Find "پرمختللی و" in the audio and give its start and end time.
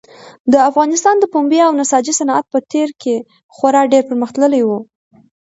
4.09-4.69